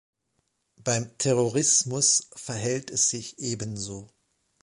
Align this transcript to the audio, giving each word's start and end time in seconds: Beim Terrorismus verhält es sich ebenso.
Beim 0.83 1.15
Terrorismus 1.19 2.27
verhält 2.35 2.89
es 2.89 3.09
sich 3.09 3.37
ebenso. 3.37 4.09